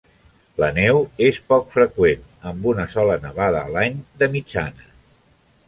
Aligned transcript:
La 0.61 0.69
neu 0.77 1.01
és 1.25 1.39
poc 1.53 1.67
freqüent, 1.75 2.23
amb 2.53 2.67
una 2.73 2.87
sola 2.95 3.19
nevada 3.29 3.63
a 3.69 3.73
l'any, 3.77 4.03
de 4.23 4.31
mitjana. 4.37 4.91